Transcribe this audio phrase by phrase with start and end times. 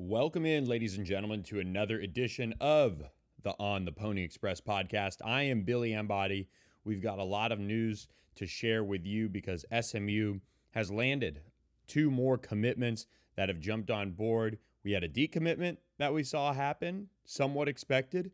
[0.00, 3.02] Welcome in, ladies and gentlemen, to another edition of
[3.42, 5.16] the On the Pony Express podcast.
[5.24, 6.46] I am Billy Embody.
[6.84, 8.06] We've got a lot of news
[8.36, 10.38] to share with you because SMU
[10.70, 11.40] has landed
[11.88, 14.58] two more commitments that have jumped on board.
[14.84, 18.30] We had a decommitment that we saw happen, somewhat expected,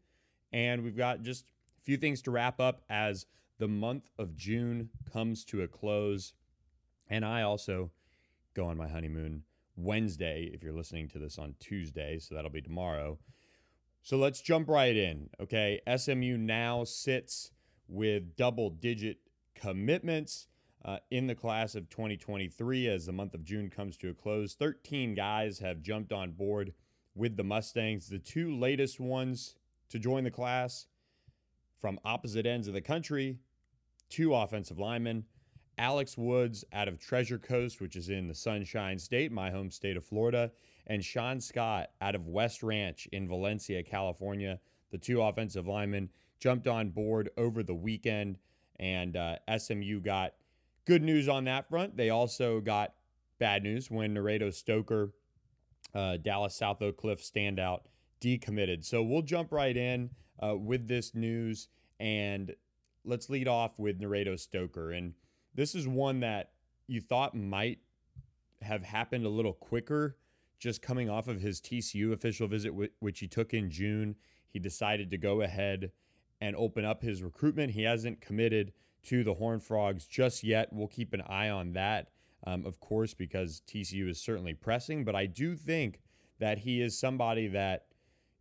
[0.53, 1.47] and we've got just
[1.79, 3.25] a few things to wrap up as
[3.57, 6.35] the month of June comes to a close.
[7.09, 7.91] And I also
[8.53, 9.45] go on my honeymoon
[9.77, 13.19] Wednesday if you're listening to this on Tuesday, so that'll be tomorrow.
[14.03, 15.31] So let's jump right in.
[15.41, 15.81] Okay.
[15.97, 17.53] SMU now sits
[17.89, 19.19] with double digit
[19.55, 20.49] commitments
[20.85, 24.55] uh, in the class of 2023 as the month of June comes to a close.
[24.55, 26.75] 13 guys have jumped on board
[27.15, 28.09] with the Mustangs.
[28.09, 29.57] The two latest ones
[29.89, 30.87] to join the class
[31.81, 33.39] from opposite ends of the country
[34.09, 35.25] two offensive linemen.
[35.79, 39.97] Alex Woods out of Treasure Coast, which is in the Sunshine State, my home state
[39.97, 40.51] of Florida,
[40.87, 44.61] and Sean Scott out of West Ranch in Valencia, California.
[44.93, 48.39] The two offensive linemen jumped on board over the weekend,
[48.79, 50.35] and uh, SMU got
[50.85, 51.97] good news on that front.
[51.97, 52.95] They also got
[53.39, 55.13] bad news when Naredo Stoker,
[55.95, 57.81] uh, Dallas South Oak Cliff standout,
[58.21, 58.85] decommitted.
[58.85, 60.11] So we'll jump right in
[60.43, 62.55] uh, with this news, and
[63.05, 64.93] let's lead off with Naredo Stoker.
[64.93, 65.15] And
[65.55, 66.53] this is one that
[66.87, 67.79] you thought might
[68.63, 70.17] have happened a little quicker
[70.59, 74.17] just coming off of his TCU official visit, which he took in June.
[74.49, 75.91] He decided to go ahead
[76.41, 77.73] and open up his recruitment.
[77.73, 78.73] He hasn't committed
[79.05, 80.73] to the Horned Frogs just yet.
[80.73, 82.09] We'll keep an eye on that,
[82.47, 85.05] um, of course, because TCU is certainly pressing.
[85.05, 86.01] But I do think
[86.39, 87.87] that he is somebody that,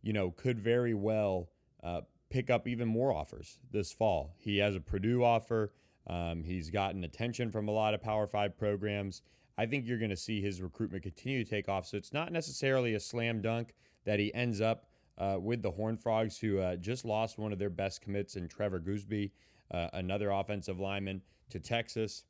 [0.02, 1.50] you know, could very well
[1.82, 4.34] uh, pick up even more offers this fall.
[4.38, 5.72] He has a Purdue offer.
[6.06, 9.22] Um, he's gotten attention from a lot of Power Five programs.
[9.56, 11.86] I think you're going to see his recruitment continue to take off.
[11.86, 13.74] So it's not necessarily a slam dunk
[14.04, 17.58] that he ends up uh, with the Horned Frogs, who uh, just lost one of
[17.58, 19.30] their best commits in Trevor Goosby,
[19.70, 22.24] uh, another offensive lineman, to Texas.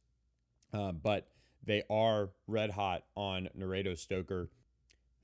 [0.72, 1.28] Uh, but
[1.64, 4.50] they are red hot on Narado Stoker,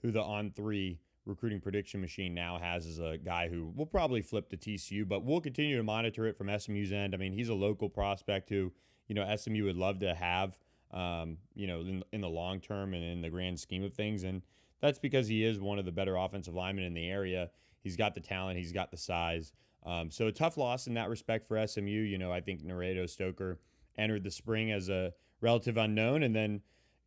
[0.01, 0.97] who the On3
[1.27, 5.25] recruiting prediction machine now has is a guy who will probably flip to TCU, but
[5.25, 7.15] we'll continue to monitor it from SMU's end.
[7.15, 8.73] I mean, he's a local prospect who,
[9.09, 10.57] you know, SMU would love to have,
[10.93, 14.25] um, you know, in, in the long term and in the grand scheme of things.
[14.25, 14.43] And
[14.81, 17.51] that's because he is one of the better offensive linemen in the area.
[17.83, 19.53] He's got the talent, he's got the size.
[19.85, 21.83] Um, so a tough loss in that respect for SMU.
[21.83, 23.59] You know, I think Naredo Stoker
[23.97, 26.61] entered the spring as a relative unknown and then,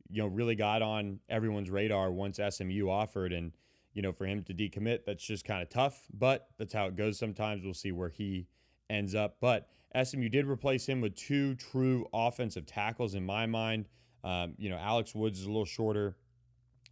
[0.09, 3.31] you know, really got on everyone's radar once SMU offered.
[3.31, 3.51] And,
[3.93, 6.95] you know, for him to decommit, that's just kind of tough, but that's how it
[6.95, 7.63] goes sometimes.
[7.63, 8.47] We'll see where he
[8.89, 9.37] ends up.
[9.39, 9.67] But
[10.01, 13.87] SMU did replace him with two true offensive tackles in my mind.
[14.23, 16.15] Um, you know, Alex Woods is a little shorter,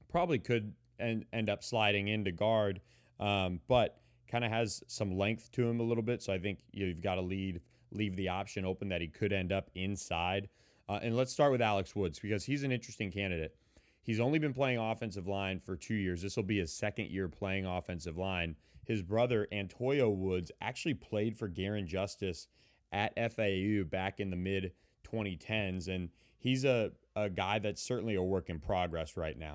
[0.10, 2.82] probably could end, end up sliding into guard,
[3.20, 6.22] um, but kind of has some length to him a little bit.
[6.22, 7.62] So I think you have got to lead
[7.94, 10.48] leave the option open that he could end up inside.
[10.88, 13.56] Uh, and let's start with Alex Woods because he's an interesting candidate.
[14.04, 16.22] He's only been playing offensive line for two years.
[16.22, 18.56] This will be his second year playing offensive line.
[18.86, 22.48] His brother, Antoyo Woods, actually played for Garin Justice
[22.92, 24.74] at FAU back in the mid
[25.10, 25.88] 2010s.
[25.88, 29.54] And he's a, a guy that's certainly a work in progress right now.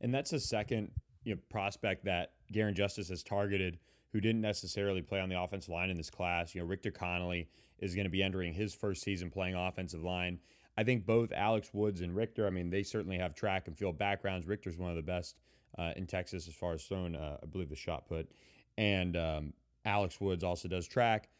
[0.00, 0.90] And that's a second
[1.24, 3.78] you know, prospect that Garin Justice has targeted
[4.12, 6.54] who didn't necessarily play on the offensive line in this class.
[6.54, 10.38] You know, Richter Connolly is going to be entering his first season playing offensive line.
[10.78, 13.98] I think both Alex Woods and Richter, I mean, they certainly have track and field
[13.98, 14.46] backgrounds.
[14.46, 15.34] Richter's one of the best
[15.76, 18.30] uh, in Texas as far as throwing, uh, I believe, the shot put.
[18.76, 19.52] And um,
[19.84, 21.30] Alex Woods also does track.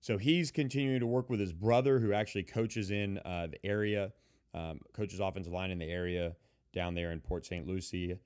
[0.00, 4.12] So he's continuing to work with his brother, who actually coaches in uh, the area,
[4.52, 6.34] um, coaches offensive line in the area
[6.74, 7.68] down there in Port St.
[7.68, 8.18] Lucie.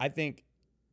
[0.00, 0.44] I think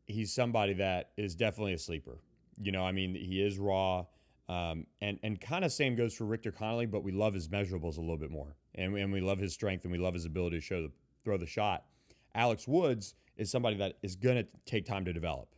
[0.06, 2.20] he's somebody that is definitely a sleeper.
[2.62, 4.04] You know, I mean, he is raw.
[4.48, 7.98] Um, and and kind of same goes for Richter Connolly, but we love his measurables
[7.98, 10.58] a little bit more, and, and we love his strength and we love his ability
[10.58, 10.92] to show the
[11.24, 11.86] throw the shot.
[12.36, 15.50] Alex Woods is somebody that is going to take time to develop.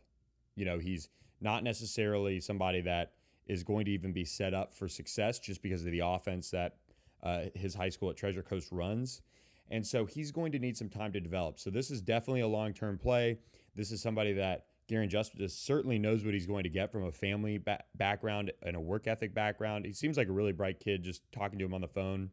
[0.56, 1.08] You know, he's
[1.40, 3.12] not necessarily somebody that
[3.46, 6.76] is going to even be set up for success just because of the offense that
[7.22, 9.22] uh, his high school at Treasure Coast runs.
[9.70, 11.58] And so he's going to need some time to develop.
[11.58, 13.38] So this is definitely a long term play.
[13.74, 17.12] This is somebody that Garin Justice certainly knows what he's going to get from a
[17.12, 19.84] family ba- background and a work ethic background.
[19.84, 21.02] He seems like a really bright kid.
[21.02, 22.30] Just talking to him on the phone,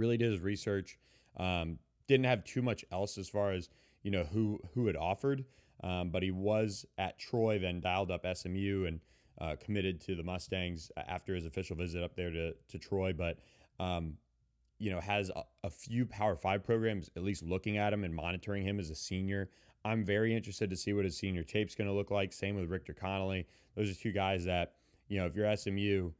[0.00, 0.98] really did his research.
[1.36, 3.68] Um, didn't have too much else as far as
[4.02, 5.44] you know who who had offered,
[5.84, 9.00] um, but he was at Troy, then dialed up SMU and
[9.40, 13.12] uh, committed to the Mustangs after his official visit up there to to Troy.
[13.12, 13.38] But
[13.78, 14.14] um,
[14.78, 18.14] you know has a, a few Power Five programs at least looking at him and
[18.14, 19.50] monitoring him as a senior.
[19.84, 22.32] I'm very interested to see what his senior tape's going to look like.
[22.32, 23.46] Same with Richter Connolly.
[23.76, 24.74] Those are two guys that,
[25.08, 26.10] you know, if you're SMU,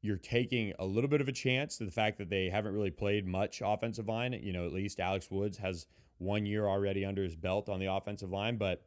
[0.00, 2.90] you're taking a little bit of a chance to the fact that they haven't really
[2.90, 4.32] played much offensive line.
[4.32, 5.86] You know, at least Alex Woods has
[6.18, 8.82] one year already under his belt on the offensive line, but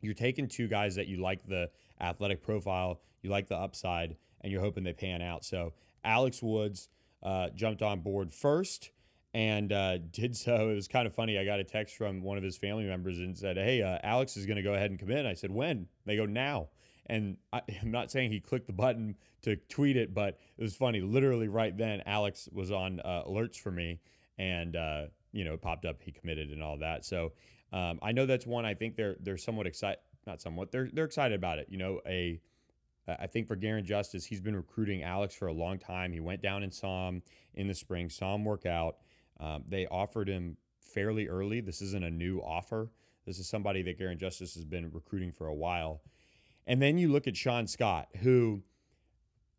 [0.00, 1.70] you're taking two guys that you like the
[2.00, 5.44] athletic profile, you like the upside, and you're hoping they pan out.
[5.44, 5.72] So
[6.04, 6.88] Alex Woods
[7.22, 8.90] uh, jumped on board first
[9.34, 10.70] and uh, did so.
[10.70, 11.38] It was kind of funny.
[11.38, 14.36] I got a text from one of his family members and said, "Hey, uh, Alex
[14.36, 16.68] is going to go ahead and commit." I said, "When?" They go, "Now."
[17.08, 20.74] And I, am not saying he clicked the button to tweet it, but it was
[20.74, 21.00] funny.
[21.00, 24.00] Literally right then, Alex was on uh, alerts for me,
[24.38, 26.02] and uh, you know, it popped up.
[26.02, 27.04] He committed and all that.
[27.04, 27.32] So
[27.72, 28.64] um, I know that's one.
[28.64, 30.00] I think they're they're somewhat excited.
[30.26, 30.72] Not somewhat.
[30.72, 31.68] They're they're excited about it.
[31.70, 32.40] You know, a
[33.18, 36.12] I think for Garin Justice, he's been recruiting Alex for a long time.
[36.12, 37.22] He went down and saw him
[37.54, 38.96] in the spring, saw him work out.
[39.40, 41.60] Um, they offered him fairly early.
[41.60, 42.90] This isn't a new offer.
[43.24, 46.02] This is somebody that Garin Justice has been recruiting for a while.
[46.68, 48.62] And then you look at Sean Scott, who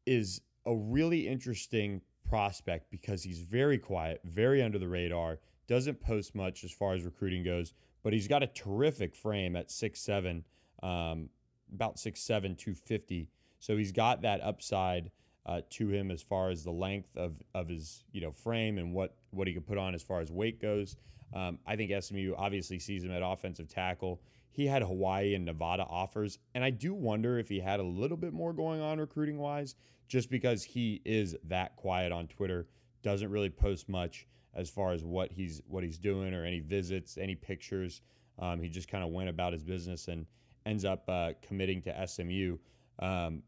[0.05, 6.35] is a really interesting prospect because he's very quiet, very under the radar, doesn't post
[6.35, 7.73] much as far as recruiting goes,
[8.03, 10.43] but he's got a terrific frame at 6'7,
[10.83, 11.29] um,
[11.73, 13.27] about 6'7, 250.
[13.59, 15.09] So he's got that upside
[15.49, 18.93] uh, to him as far as the length of, of his you know frame and
[18.93, 20.95] what what he could put on as far as weight goes.
[21.33, 24.21] Um, I think SMU obviously sees him at offensive tackle.
[24.51, 28.17] He had Hawaii and Nevada offers, and I do wonder if he had a little
[28.17, 29.75] bit more going on recruiting wise,
[30.07, 32.67] just because he is that quiet on Twitter,
[33.01, 37.17] doesn't really post much as far as what he's what he's doing or any visits,
[37.17, 38.01] any pictures.
[38.37, 40.27] Um, he just kind of went about his business and
[40.67, 42.57] ends up uh, committing to SMU.
[42.99, 43.41] Um,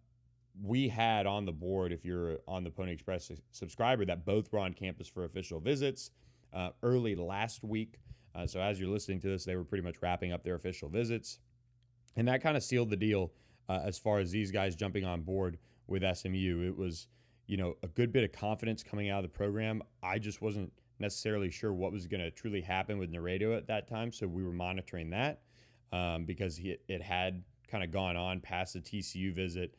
[0.62, 4.60] we had on the board, if you're on the Pony Express subscriber, that both were
[4.60, 6.12] on campus for official visits
[6.54, 8.00] uh, early last week.
[8.36, 10.90] Uh, so as you're listening to this, they were pretty much wrapping up their official
[10.90, 11.40] visits.
[12.16, 13.32] And that kind of sealed the deal
[13.70, 15.58] uh, as far as these guys jumping on board
[15.88, 16.64] with SMU.
[16.68, 17.08] It was,
[17.48, 19.82] you know, a good bit of confidence coming out of the program.
[20.04, 23.88] I just wasn't necessarily sure what was going to truly happen with Naredo at that
[23.88, 24.12] time.
[24.12, 25.42] So we were monitoring that
[25.92, 29.76] um, because he, it had kind of gone on past the TCU visit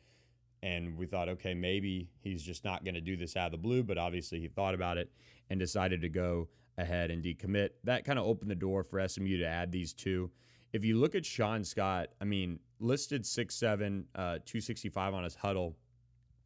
[0.63, 3.57] and we thought, okay, maybe he's just not going to do this out of the
[3.57, 3.83] blue.
[3.83, 5.11] But obviously, he thought about it
[5.49, 7.71] and decided to go ahead and decommit.
[7.83, 10.31] That kind of opened the door for SMU to add these two.
[10.71, 15.75] If you look at Sean Scott, I mean, listed 6'7, uh, 265 on his Hudl.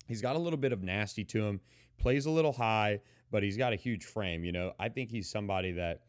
[0.07, 1.61] He's got a little bit of nasty to him,
[1.99, 2.99] plays a little high,
[3.29, 4.43] but he's got a huge frame.
[4.43, 6.01] You know, I think he's somebody that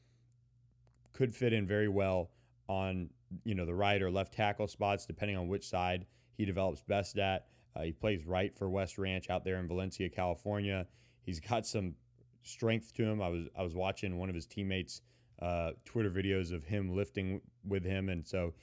[1.12, 2.30] could fit in very well
[2.68, 3.10] on,
[3.44, 6.06] you know, the right or left tackle spots, depending on which side
[6.38, 7.48] he develops best at.
[7.78, 10.86] Uh, he plays right for West Ranch out there in Valencia, California.
[11.24, 11.94] He's got some
[12.42, 13.22] strength to him.
[13.22, 15.02] I was I was watching one of his teammates'
[15.40, 18.54] uh, Twitter videos of him lifting with him, and so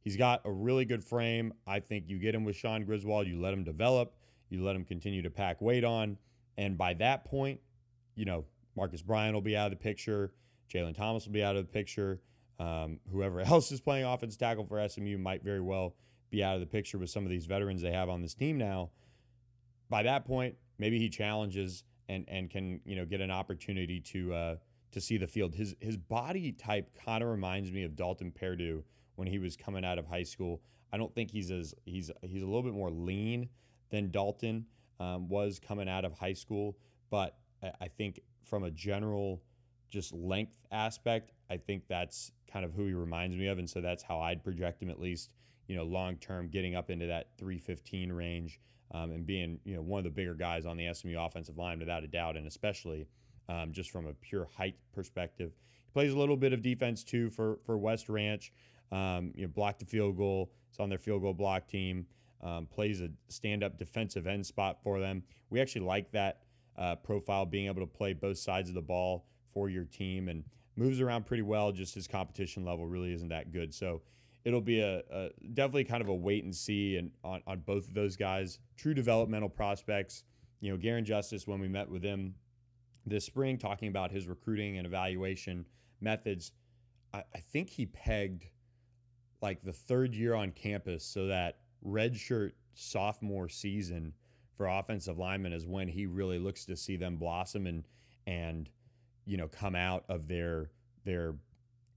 [0.00, 1.52] he's got a really good frame.
[1.66, 4.14] I think you get him with Sean Griswold, you let him develop,
[4.48, 6.16] you let him continue to pack weight on,
[6.56, 7.60] and by that point,
[8.14, 8.44] you know
[8.76, 10.32] Marcus Bryant will be out of the picture,
[10.72, 12.20] Jalen Thomas will be out of the picture.
[12.58, 15.94] Um, whoever else is playing offense tackle for SMU might very well
[16.32, 18.58] be out of the picture with some of these veterans they have on this team
[18.58, 18.90] now.
[19.88, 24.34] By that point, maybe he challenges and and can you know get an opportunity to
[24.34, 24.56] uh,
[24.90, 25.54] to see the field.
[25.54, 28.82] His his body type kind of reminds me of Dalton Perdue
[29.14, 30.62] when he was coming out of high school.
[30.92, 33.48] I don't think he's as he's he's a little bit more lean
[33.90, 34.66] than Dalton
[34.98, 36.78] um, was coming out of high school,
[37.10, 37.36] but
[37.80, 39.42] I think from a general
[39.90, 43.82] just length aspect, I think that's kind of who he reminds me of, and so
[43.82, 45.30] that's how I'd project him at least
[45.66, 48.60] you know, long term, getting up into that 315 range
[48.92, 51.78] um, and being, you know, one of the bigger guys on the SMU offensive line
[51.78, 53.06] without a doubt, and especially
[53.48, 55.52] um, just from a pure height perspective.
[55.86, 58.52] He plays a little bit of defense too for for West Ranch.
[58.90, 60.52] Um, you know, blocked the field goal.
[60.68, 62.06] It's on their field goal block team.
[62.42, 65.22] Um, plays a stand-up defensive end spot for them.
[65.48, 66.40] We actually like that
[66.76, 70.44] uh, profile, being able to play both sides of the ball for your team, and
[70.76, 71.72] moves around pretty well.
[71.72, 73.72] Just his competition level really isn't that good.
[73.72, 74.02] So
[74.44, 77.88] it'll be a, a, definitely kind of a wait and see and on, on both
[77.88, 78.58] of those guys.
[78.76, 80.24] True developmental prospects.
[80.60, 82.34] You know, Garin Justice, when we met with him
[83.06, 85.66] this spring, talking about his recruiting and evaluation
[86.00, 86.52] methods,
[87.12, 88.46] I, I think he pegged
[89.40, 94.12] like the third year on campus so that redshirt sophomore season
[94.56, 97.84] for offensive linemen is when he really looks to see them blossom and
[98.26, 98.68] and
[99.24, 100.70] you know come out of their
[101.04, 101.34] their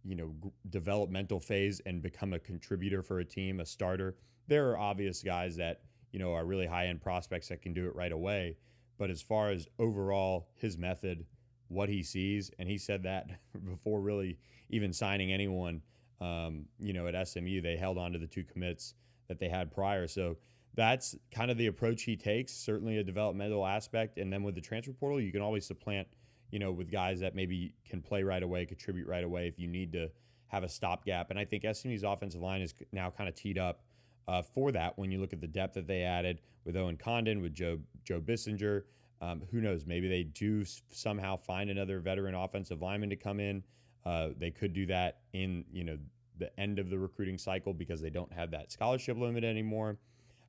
[0.05, 4.15] you know g- developmental phase and become a contributor for a team, a starter.
[4.47, 5.81] There are obvious guys that
[6.11, 8.57] you know are really high end prospects that can do it right away.
[8.97, 11.25] But as far as overall his method,
[11.67, 13.29] what he sees, and he said that
[13.65, 14.37] before really
[14.69, 15.81] even signing anyone
[16.21, 18.93] Um, you know, at SMU, they held on to the two commits
[19.27, 20.07] that they had prior.
[20.07, 20.37] So
[20.73, 22.53] that's kind of the approach he takes.
[22.53, 26.07] Certainly a developmental aspect, and then with the transfer portal, you can always supplant.
[26.51, 29.67] You know, with guys that maybe can play right away, contribute right away if you
[29.67, 30.09] need to
[30.47, 31.29] have a stopgap.
[31.29, 33.81] And I think SMU's offensive line is now kind of teed up
[34.27, 37.41] uh, for that when you look at the depth that they added with Owen Condon,
[37.41, 38.83] with Joe Joe Bissinger.
[39.21, 39.85] Um, who knows?
[39.85, 43.63] Maybe they do somehow find another veteran offensive lineman to come in.
[44.05, 45.97] Uh, they could do that in you know
[46.37, 49.97] the end of the recruiting cycle because they don't have that scholarship limit anymore.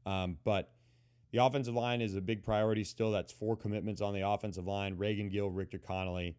[0.04, 0.70] Um, but
[1.32, 3.10] the offensive line is a big priority still.
[3.10, 6.36] That's four commitments on the offensive line: Reagan Gill, Richter Connolly,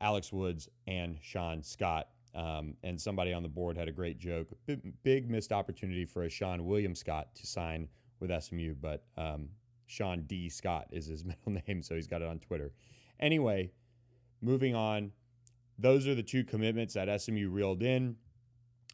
[0.00, 2.08] Alex Woods, and Sean Scott.
[2.34, 4.48] Um, and somebody on the board had a great joke.
[4.64, 7.88] Big, big missed opportunity for a Seann William Scott to sign
[8.20, 9.48] with SMU, but um,
[9.86, 10.48] Sean D.
[10.48, 12.72] Scott is his middle name, so he's got it on Twitter.
[13.20, 13.70] Anyway,
[14.40, 15.12] moving on.
[15.78, 18.16] Those are the two commitments that SMU reeled in.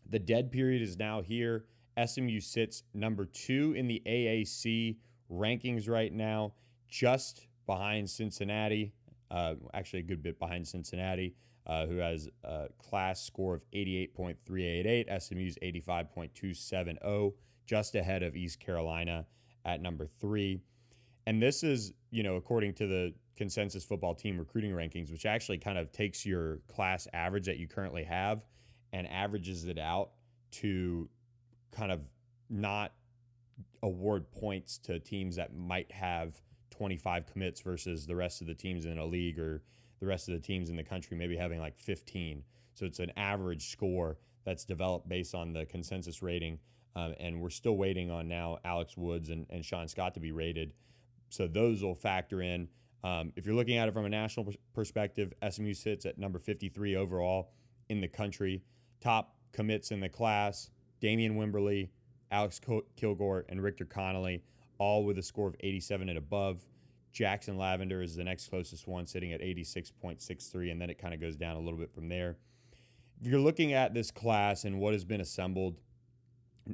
[0.08, 1.66] The dead period is now here.
[2.04, 4.96] SMU sits number two in the AAC
[5.30, 6.52] rankings right now,
[6.88, 8.92] just behind Cincinnati.
[9.30, 11.34] Uh, actually, a good bit behind Cincinnati,
[11.66, 15.22] uh, who has a class score of 88.388.
[15.22, 17.32] SMU's 85.270,
[17.66, 19.26] just ahead of East Carolina
[19.64, 20.60] at number three.
[21.26, 25.58] And this is, you know, according to the consensus football team recruiting rankings, which actually
[25.58, 28.44] kind of takes your class average that you currently have
[28.92, 30.10] and averages it out
[30.50, 31.08] to
[31.70, 32.00] kind of
[32.48, 32.92] not
[33.82, 38.84] award points to teams that might have 25 commits versus the rest of the teams
[38.84, 39.62] in a league or
[40.00, 42.42] the rest of the teams in the country maybe having like 15.
[42.74, 46.58] So it's an average score that's developed based on the consensus rating.
[46.94, 50.32] Um, and we're still waiting on now Alex Woods and, and Sean Scott to be
[50.32, 50.72] rated
[51.30, 52.68] so those will factor in.
[53.04, 56.96] Um, if you're looking at it from a national perspective, SMU sits at number 53
[56.96, 57.52] overall
[57.88, 58.62] in the country.
[59.00, 60.70] Top commits in the class:
[61.00, 61.90] Damian Wimberly,
[62.30, 62.60] Alex
[62.96, 64.42] Kilgore, and Richter Connolly,
[64.78, 66.64] all with a score of 87 and above.
[67.12, 71.20] Jackson Lavender is the next closest one, sitting at 86.63, and then it kind of
[71.20, 72.36] goes down a little bit from there.
[73.20, 75.80] If you're looking at this class and what has been assembled,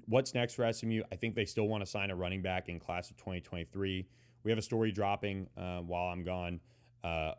[0.07, 1.03] what's next for SMU?
[1.11, 4.07] I think they still want to sign a running back in class of 2023.
[4.43, 6.61] We have a story dropping uh, while I'm gone
[7.03, 7.33] uh,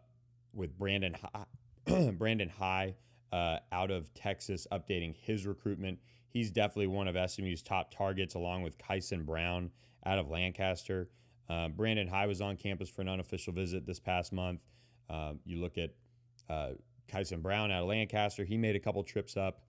[0.54, 2.96] with Brandon High, Brandon High
[3.32, 6.00] uh, out of Texas, updating his recruitment.
[6.36, 9.72] He's definitely one of SMU's top targets, along with Kyson Brown
[10.06, 11.08] out of Lancaster.
[11.50, 14.60] Uh, Brandon High was on campus for an unofficial visit this past month.
[15.10, 15.92] Um, you look at
[16.50, 16.72] uh,
[17.08, 19.62] Kyson Brown out of Lancaster, he made a couple trips up.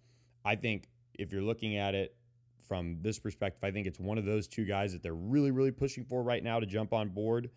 [0.44, 2.16] I think if you're looking at it
[2.66, 5.70] from this perspective, I think it's one of those two guys that they're really, really
[5.70, 7.48] pushing for right now to jump on board.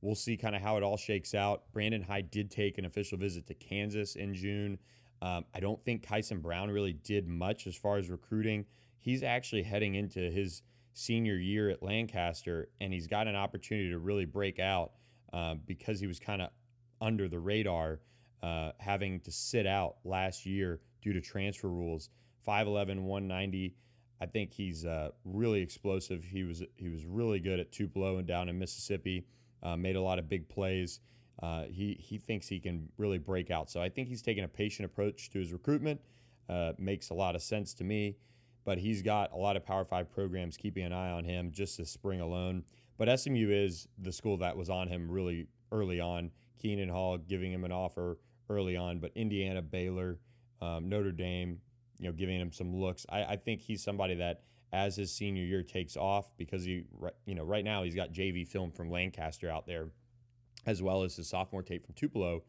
[0.00, 1.70] We'll see kind of how it all shakes out.
[1.74, 4.78] Brandon High did take an official visit to Kansas in June.
[5.22, 8.66] Um, I don't think Kyson Brown really did much as far as recruiting.
[8.98, 13.98] He's actually heading into his senior year at Lancaster, and he's got an opportunity to
[13.98, 14.92] really break out
[15.32, 16.50] uh, because he was kind of
[17.00, 18.00] under the radar,
[18.42, 22.10] uh, having to sit out last year due to transfer rules.
[22.46, 23.74] 5'11, 190.
[24.20, 26.24] I think he's uh, really explosive.
[26.24, 29.26] He was he was really good at Tupelo and down in Mississippi.
[29.62, 31.00] Uh, made a lot of big plays.
[31.42, 33.70] Uh, he he thinks he can really break out.
[33.70, 36.00] So I think he's taking a patient approach to his recruitment.
[36.48, 38.16] Uh, makes a lot of sense to me.
[38.64, 41.76] But he's got a lot of Power Five programs keeping an eye on him just
[41.76, 42.64] this spring alone.
[42.96, 46.30] But SMU is the school that was on him really early on.
[46.58, 50.18] Keenan Hall giving him an offer early on, but Indiana, Baylor,
[50.62, 51.60] um, Notre Dame,
[51.98, 53.04] you know, giving him some looks.
[53.10, 56.84] I, I think he's somebody that as his senior year takes off because he,
[57.26, 59.88] you know, right now he's got JV film from Lancaster out there,
[60.66, 62.42] as well as his sophomore tape from Tupelo.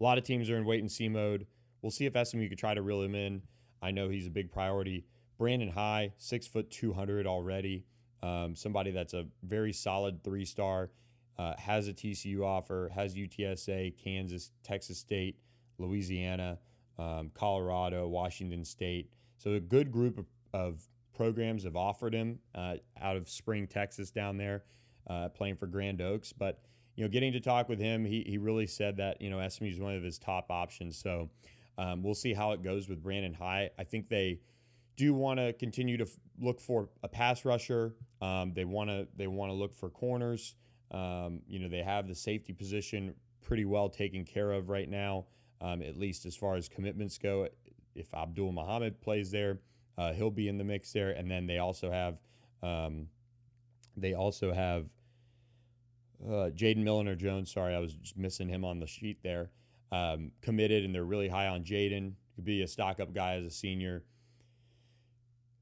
[0.00, 1.46] A lot of teams are in wait and see mode.
[1.82, 3.42] We'll see if SMU could try to reel him in.
[3.82, 5.04] I know he's a big priority.
[5.38, 7.84] Brandon High, six foot two hundred already.
[8.22, 10.90] Um, somebody that's a very solid three star.
[11.38, 15.38] Uh, has a TCU offer, has UTSA, Kansas, Texas State,
[15.78, 16.58] Louisiana
[16.98, 19.12] um, Colorado, Washington State.
[19.36, 20.82] So a good group of, of
[21.14, 24.64] programs have offered him uh, out of Spring, Texas, down there,
[25.08, 26.32] uh, playing for Grand Oaks.
[26.32, 26.60] But
[26.98, 29.68] you know, getting to talk with him, he he really said that you know SMU
[29.68, 30.98] is one of his top options.
[30.98, 31.30] So
[31.78, 33.70] um, we'll see how it goes with Brandon High.
[33.78, 34.40] I think they
[34.96, 37.94] do want to continue to f- look for a pass rusher.
[38.20, 40.56] Um, they want to they want to look for corners.
[40.90, 45.26] Um, you know, they have the safety position pretty well taken care of right now
[45.60, 47.48] um, at least as far as commitments go.
[47.94, 49.60] If Abdul Muhammad plays there,
[49.96, 51.10] uh, he'll be in the mix there.
[51.10, 52.18] And then they also have
[52.62, 53.06] um,
[53.96, 54.86] they also have
[56.26, 57.52] uh, Jaden Milliner Jones.
[57.52, 59.50] Sorry, I was just missing him on the sheet there.
[59.90, 62.12] Um, committed, and they're really high on Jaden.
[62.34, 64.04] Could be a stock up guy as a senior.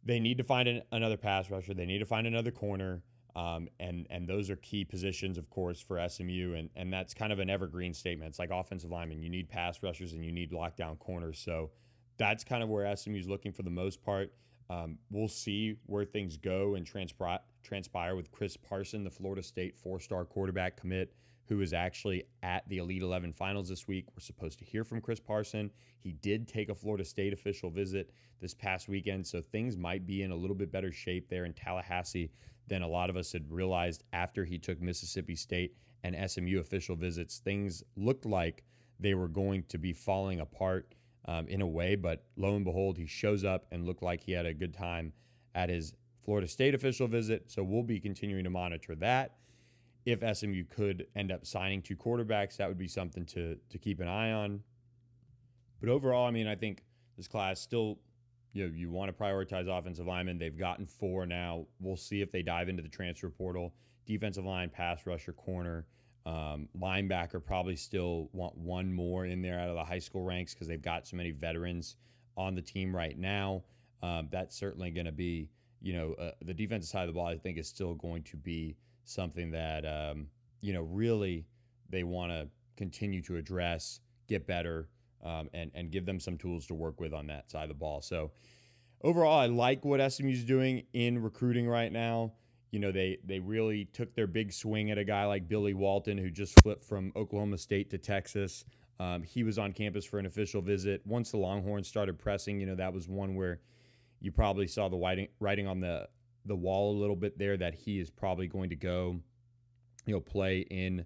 [0.04, 1.74] they need to find an, another pass rusher.
[1.74, 3.02] They need to find another corner.
[3.34, 7.32] Um, and and those are key positions, of course, for SMU, and and that's kind
[7.32, 8.30] of an evergreen statement.
[8.30, 11.38] It's like offensive lineman, you need pass rushers and you need lockdown corners.
[11.38, 11.70] So
[12.16, 14.32] that's kind of where SMU is looking for the most part.
[14.68, 19.76] Um, we'll see where things go and transpire, transpire with Chris Parson, the Florida State
[19.76, 21.14] four-star quarterback commit,
[21.48, 24.06] who is actually at the Elite 11 finals this week.
[24.14, 25.70] We're supposed to hear from Chris Parson.
[25.98, 30.22] He did take a Florida State official visit this past weekend, so things might be
[30.22, 32.30] in a little bit better shape there in Tallahassee
[32.68, 36.96] than a lot of us had realized after he took Mississippi State and SMU official
[36.96, 37.38] visits.
[37.38, 38.64] Things looked like
[38.98, 40.94] they were going to be falling apart
[41.26, 44.32] um, in a way, but lo and behold, he shows up and looked like he
[44.32, 45.12] had a good time
[45.54, 45.92] at his
[46.24, 47.50] Florida State official visit.
[47.50, 49.36] So we'll be continuing to monitor that.
[50.04, 54.00] If SMU could end up signing two quarterbacks, that would be something to to keep
[54.00, 54.62] an eye on.
[55.80, 56.84] But overall, I mean, I think
[57.16, 57.98] this class still
[58.56, 60.38] you know, you want to prioritize offensive linemen.
[60.38, 61.66] They've gotten four now.
[61.78, 63.74] We'll see if they dive into the transfer portal.
[64.06, 65.84] Defensive line, pass rusher, corner,
[66.26, 67.42] um, linebacker.
[67.42, 70.82] Probably still want one more in there out of the high school ranks because they've
[70.82, 71.96] got so many veterans
[72.36, 73.62] on the team right now.
[74.02, 75.48] Um, that's certainly going to be,
[75.80, 77.26] you know, uh, the defensive side of the ball.
[77.26, 80.26] I think is still going to be something that um,
[80.60, 81.46] you know really
[81.88, 84.88] they want to continue to address, get better
[85.24, 87.74] um, and and give them some tools to work with on that side of the
[87.74, 88.02] ball.
[88.02, 88.32] So
[89.02, 92.32] overall, I like what SMU's doing in recruiting right now.
[92.70, 96.18] You know, they they really took their big swing at a guy like Billy Walton,
[96.18, 98.64] who just flipped from Oklahoma State to Texas.
[98.98, 101.02] Um, he was on campus for an official visit.
[101.04, 103.60] Once the Longhorns started pressing, you know, that was one where
[104.20, 106.08] you probably saw the writing, writing on the
[106.46, 109.20] the wall a little bit there that he is probably going to go,
[110.06, 111.04] you know, play in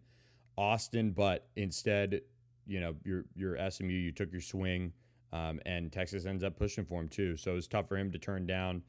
[0.57, 1.13] Austin.
[1.13, 2.21] But instead,
[2.67, 4.93] you know, your your SMU, you took your swing,
[5.33, 7.37] um, and Texas ends up pushing for him too.
[7.37, 8.83] So it's tough for him to turn down.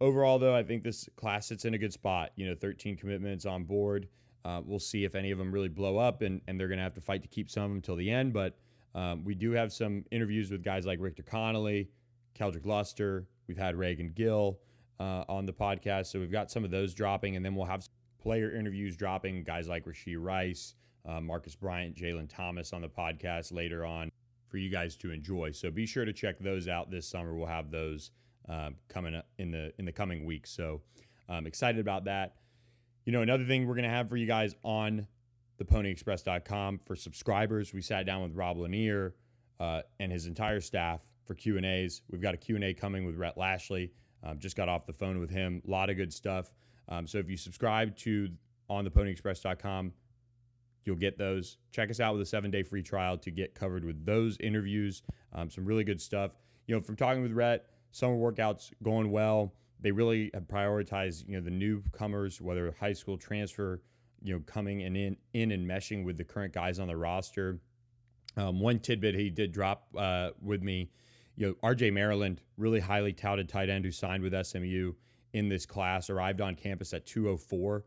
[0.00, 2.32] Overall, though, I think this class sits in a good spot.
[2.36, 4.08] You know, 13 commitments on board.
[4.44, 6.84] Uh, we'll see if any of them really blow up, and, and they're going to
[6.84, 8.32] have to fight to keep some of them until the end.
[8.32, 8.56] But
[8.94, 11.88] um, we do have some interviews with guys like Richter Connolly,
[12.38, 13.26] Keldrick Luster.
[13.48, 14.60] We've had Reagan Gill
[15.00, 16.06] uh, on the podcast.
[16.06, 17.88] So we've got some of those dropping, and then we'll have
[18.20, 20.74] player interviews dropping, guys like Rashee Rice,
[21.06, 24.10] uh, Marcus Bryant, Jalen Thomas on the podcast later on
[24.48, 25.52] for you guys to enjoy.
[25.52, 27.34] So be sure to check those out this summer.
[27.34, 28.10] We'll have those
[28.48, 30.50] uh, coming up in the in the coming weeks.
[30.50, 30.82] So
[31.28, 32.36] I'm excited about that.
[33.04, 35.06] You know, another thing we're to have for you guys on
[35.62, 37.72] theponyexpress.com for subscribers.
[37.72, 39.14] We sat down with Rob Lanier
[39.60, 42.02] uh, and his entire staff for Q and A's.
[42.10, 43.90] We've got a Q and A coming with Rhett Lashlee.
[44.22, 45.62] Um, just got off the phone with him.
[45.66, 46.50] A lot of good stuff.
[46.88, 48.28] Um, so if you subscribe to
[48.68, 49.92] on theponyexpress.com,
[50.86, 51.58] You'll get those.
[51.72, 55.02] Check us out with a seven day free trial to get covered with those interviews.
[55.32, 56.30] Um, some really good stuff.
[56.66, 59.54] You know, from talking with Rhett, summer workouts going well.
[59.80, 63.82] They really have prioritized, you know, the newcomers, whether high school transfer,
[64.22, 67.58] you know, coming and in, in and meshing with the current guys on the roster.
[68.36, 70.90] Um, one tidbit he did drop uh, with me,
[71.36, 74.92] you know, RJ Maryland, really highly touted tight end who signed with SMU
[75.32, 77.84] in this class, arrived on campus at 204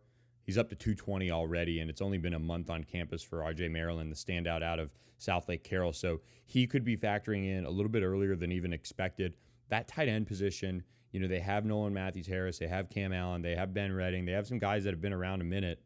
[0.50, 3.70] He's up to 220 already, and it's only been a month on campus for RJ
[3.70, 5.94] Maryland, the standout out of Southlake Carroll.
[5.94, 9.36] So he could be factoring in a little bit earlier than even expected.
[9.70, 13.42] That tight end position, you know, they have Nolan Matthews Harris, they have Cam Allen,
[13.42, 15.82] they have Ben Redding, they have some guys that have been around a minute.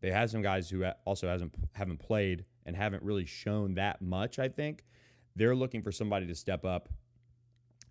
[0.00, 4.38] They have some guys who also hasn't haven't played and haven't really shown that much.
[4.38, 4.84] I think
[5.34, 6.88] they're looking for somebody to step up.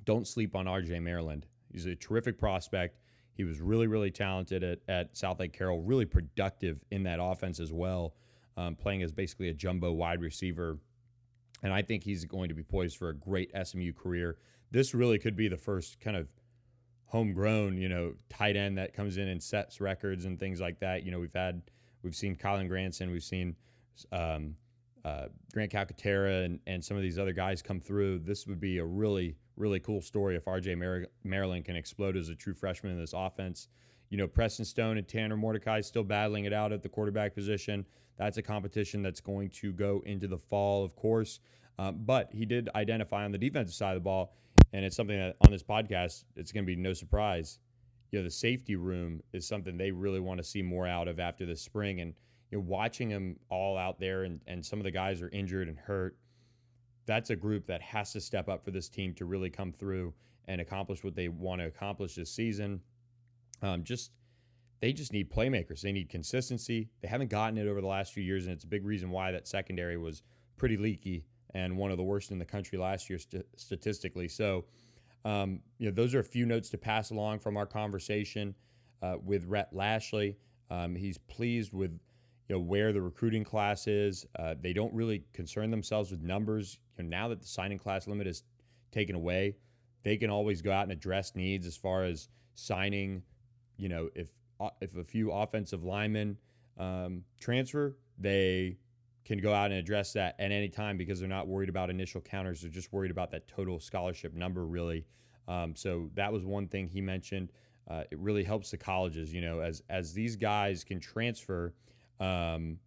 [0.04, 1.48] Don't sleep on RJ Maryland.
[1.72, 3.00] He's a terrific prospect.
[3.34, 7.74] He was really, really talented at, at Southlake Carroll, really productive in that offense as
[7.74, 8.16] well,
[8.56, 10.78] um, playing as basically a jumbo wide receiver.
[11.64, 14.38] And I think he's going to be poised for a great SMU career.
[14.76, 16.28] This really could be the first kind of
[17.06, 21.04] homegrown, you know, tight end that comes in and sets records and things like that.
[21.04, 21.62] You know, we've had,
[22.04, 23.56] we've seen Kylen Granson, we've seen
[24.12, 24.56] um,
[25.06, 28.20] uh, Grant Calcaterra and, and some of these other guys come through.
[28.20, 32.30] This would be a really really cool story if RJ Mar- Maryland can explode as
[32.30, 33.68] a true freshman in this offense.
[34.10, 37.86] You know, Preston Stone and Tanner Mordecai still battling it out at the quarterback position.
[38.18, 41.40] That's a competition that's going to go into the fall, of course.
[41.78, 44.34] Um, but he did identify on the defensive side of the ball,
[44.76, 47.60] and it's something that on this podcast, it's going to be no surprise.
[48.12, 51.20] You know, the safety room is something they really want to see more out of
[51.20, 52.02] after the spring.
[52.02, 52.14] And,
[52.52, 55.70] you know, watching them all out there, and, and some of the guys are injured
[55.70, 56.18] and hurt
[57.06, 60.14] that's a group that has to step up for this team to really come through
[60.48, 62.82] and accomplish what they want to accomplish this season.
[63.62, 64.12] Um, just
[64.82, 65.82] they just need playmakers.
[65.82, 66.90] They need consistency.
[67.02, 69.32] They haven't gotten it over the last few years, and it's a big reason why
[69.32, 70.24] that secondary was
[70.58, 71.26] pretty leaky
[71.56, 74.28] and one of the worst in the country last year st- statistically.
[74.28, 74.66] So
[75.26, 78.54] um, you know, those are a few notes to pass along from our conversation
[79.02, 80.38] uh, with Rhett Lashlee.
[80.70, 81.92] Um, he's pleased with
[82.48, 84.26] you know where the recruiting class is.
[84.38, 86.78] Uh, they don't really concern themselves with numbers.
[86.98, 88.44] You know, now that the signing class limit is
[88.92, 89.56] taken away,
[90.04, 93.24] they can always go out and address needs as far as signing.
[93.78, 96.38] You know, if uh, if a few offensive linemen
[96.78, 98.78] um, transfer, they
[99.26, 102.22] can go out and address that at any time because they're not worried about initial
[102.22, 102.62] counters.
[102.62, 105.06] They're just worried about that total scholarship number, really.
[105.48, 107.52] Um, so that was one thing he mentioned.
[107.90, 111.74] Uh, it really helps the colleges, you know, as as these guys can transfer,
[112.20, 112.78] um,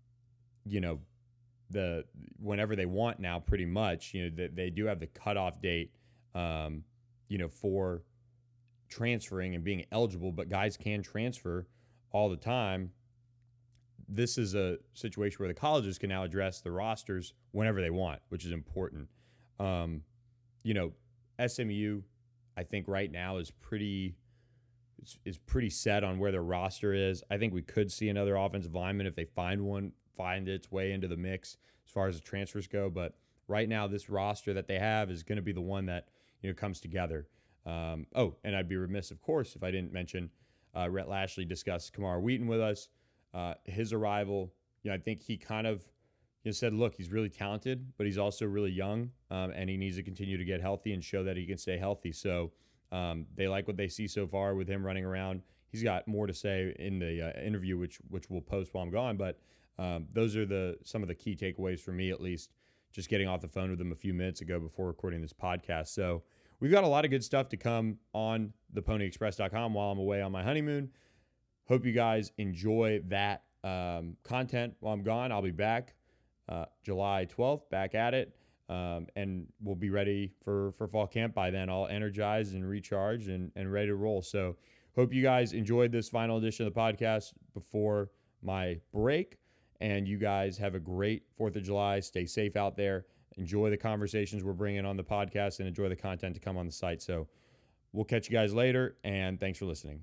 [0.64, 0.98] you know,
[1.70, 2.04] the
[2.40, 5.92] whenever they want now, pretty much, you know, they, they do have the cutoff date,
[6.34, 6.82] um,
[7.28, 8.02] you know, for
[8.88, 11.66] transferring and being eligible, but guys can transfer
[12.10, 12.90] all the time
[14.08, 18.20] this is a situation where the colleges can now address the rosters whenever they want,
[18.30, 19.08] which is important.
[19.60, 20.02] Um,
[20.62, 20.92] you know,
[21.44, 22.02] SMU,
[22.56, 24.16] I think right now is pretty
[25.02, 27.22] is, is pretty set on where their roster is.
[27.30, 30.92] I think we could see another offensive lineman if they find one, find its way
[30.92, 32.90] into the mix as far as the transfers go.
[32.90, 33.14] But
[33.46, 36.08] right now, this roster that they have is going to be the one that
[36.40, 37.28] you know comes together.
[37.66, 40.30] Um, oh, and I'd be remiss, of course, if I didn't mention
[40.74, 42.88] uh, Rhett Lashlee discussed Camar Wheaton with us.
[43.34, 45.84] Uh, his arrival, you know, I think he kind of
[46.44, 49.76] you know, said, look, he's really talented, but he's also really young, um, and he
[49.76, 52.12] needs to continue to get healthy and show that he can stay healthy.
[52.12, 52.52] So
[52.92, 55.42] um, they like what they see so far with him running around.
[55.70, 58.90] He's got more to say in the uh, interview, which which we'll post while I'm
[58.90, 59.16] gone.
[59.16, 59.38] But
[59.78, 62.50] um, those are the some of the key takeaways for me, at least.
[62.90, 65.88] Just getting off the phone with him a few minutes ago before recording this podcast.
[65.88, 66.22] So
[66.58, 70.22] we've got a lot of good stuff to come on the PonyExpress.com while I'm away
[70.22, 70.90] on my honeymoon.
[71.68, 75.30] Hope you guys enjoy that um, content while I'm gone.
[75.32, 75.94] I'll be back
[76.48, 78.34] uh, July 12th, back at it.
[78.70, 83.28] Um, and we'll be ready for, for fall camp by then, all energized and recharged
[83.28, 84.20] and, and ready to roll.
[84.22, 84.56] So,
[84.94, 88.10] hope you guys enjoyed this final edition of the podcast before
[88.42, 89.38] my break.
[89.80, 92.00] And you guys have a great 4th of July.
[92.00, 93.06] Stay safe out there.
[93.36, 96.66] Enjoy the conversations we're bringing on the podcast and enjoy the content to come on
[96.66, 97.00] the site.
[97.00, 97.26] So,
[97.92, 98.96] we'll catch you guys later.
[99.02, 100.02] And thanks for listening.